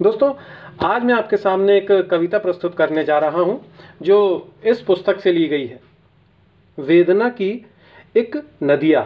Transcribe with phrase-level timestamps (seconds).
[0.00, 0.32] दोस्तों,
[0.80, 3.60] आज मैं आपके सामने एक कविता प्रस्तुत करने जा रहा हूँ,
[4.02, 5.80] जो इस पुस्तक से ली गई है।
[6.78, 7.50] वेदना की
[8.16, 9.02] एक नदिया।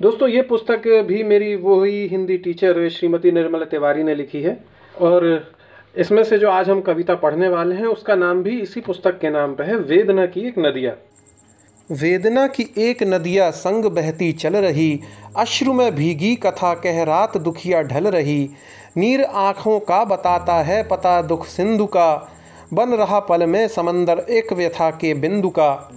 [0.00, 4.58] दोस्तों, ये पुस्तक भी मेरी वो वही हिंदी टीचर श्रीमती निर्मला तिवारी ने लिखी है,
[4.94, 5.52] और
[5.94, 9.30] इसमें से जो आज हम कविता पढ़ने वाले हैं, उसका नाम भी इसी पुस्तक के
[9.30, 10.96] नाम पर है, वेदना की एक नदिया।
[11.92, 15.00] वेदना की एक नदिया संग बहती चल रही,
[15.36, 18.50] अश्रु में भीगी कथा कह रात दुखिया ढल रही।
[18.96, 22.28] नीर आँखों का बताता है पता दुख सिंधु का।
[22.74, 25.90] बन रहा पल में समंदर एक व्यथा के बिंदु का।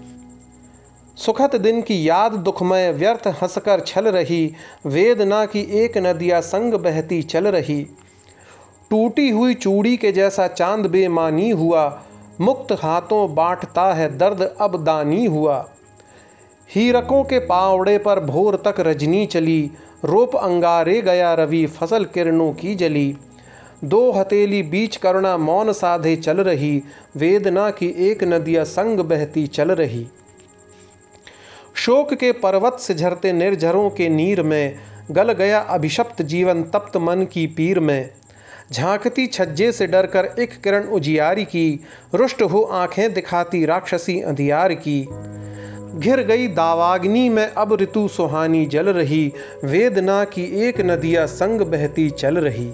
[1.18, 4.54] सुखद दिन की याद दुखमय व्यर्थ हंसकर छल रही,
[4.86, 7.84] वेदना की एक नदिया संग बहती चल रही।
[8.90, 12.02] टूटी हुई चूड़ी के जैसा चाँद बेमानी हुआ,
[12.42, 15.70] मुक्त हाथों बांटता है दर्द अब दानी हुआ।
[16.76, 19.72] हीरकों के पावड़े पर भोर तक रजनी चली,
[20.06, 23.18] रोप अंगारे गया रवि, फ़सल किरणों की जली।
[23.84, 26.84] दो हथेली बीच करुणा मौन साधे चल रही,
[27.16, 30.08] वेदना की एक नदिया संग बहती चल रही।
[31.76, 34.76] शोक के पर्वत से झरते निर्झरों के नीर में,
[35.12, 38.10] गल गया अभिशप्त जीवन तप्त मन की पीर में।
[38.72, 41.80] झांकती छज्जे से डरकर एक किरण उजियारी की,
[42.14, 45.08] रुष्ट हो आँखें दिखाती राक्षसी अंधियार की।
[45.96, 52.10] घिर गई दावाग्नि में अब ऋतु सुहानी जल रही, वेदना की एक नदिया संग बहती
[52.10, 52.72] चल रही।